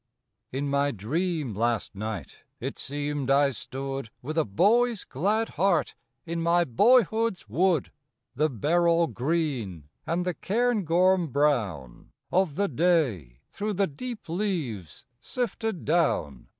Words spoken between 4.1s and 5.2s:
With a boy's